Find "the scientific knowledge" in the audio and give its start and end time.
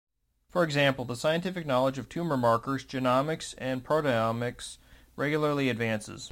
1.05-1.99